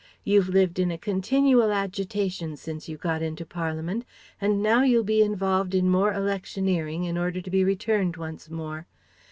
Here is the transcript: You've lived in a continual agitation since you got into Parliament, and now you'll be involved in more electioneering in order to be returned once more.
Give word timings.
You've 0.23 0.49
lived 0.49 0.79
in 0.79 0.89
a 0.89 0.97
continual 0.97 1.71
agitation 1.71 2.57
since 2.57 2.89
you 2.89 2.97
got 2.97 3.21
into 3.21 3.45
Parliament, 3.45 4.03
and 4.41 4.59
now 4.63 4.81
you'll 4.81 5.03
be 5.03 5.21
involved 5.21 5.75
in 5.75 5.91
more 5.91 6.11
electioneering 6.11 7.03
in 7.03 7.19
order 7.19 7.39
to 7.39 7.51
be 7.51 7.63
returned 7.63 8.17
once 8.17 8.49
more. 8.49 8.87